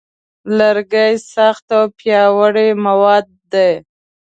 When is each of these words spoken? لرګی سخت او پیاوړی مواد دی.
لرګی 0.57 1.11
سخت 1.33 1.67
او 1.77 1.83
پیاوړی 1.97 2.69
مواد 2.85 3.25
دی. 3.51 3.71